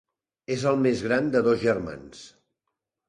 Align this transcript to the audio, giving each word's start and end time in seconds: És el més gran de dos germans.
És 0.53 0.63
el 0.71 0.79
més 0.85 1.03
gran 1.09 1.29
de 1.37 1.43
dos 1.49 1.61
germans. 1.67 2.25